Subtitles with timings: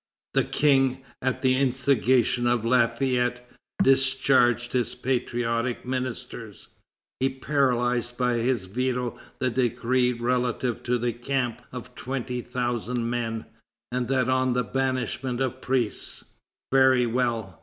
[0.33, 3.47] The King, at the instigation of Lafayette,
[3.83, 6.69] discharged his patriotic ministers;
[7.19, 13.45] he paralyzed by his veto the decree relative to the camp of twenty thousand men,
[13.91, 16.25] and that on the banishment of priests.
[16.71, 17.59] Very well!